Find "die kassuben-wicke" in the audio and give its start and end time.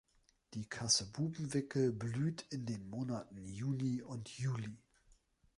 0.55-1.91